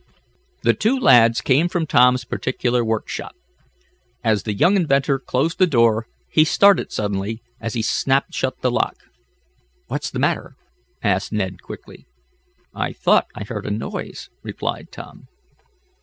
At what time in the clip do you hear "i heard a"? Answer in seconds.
13.35-13.69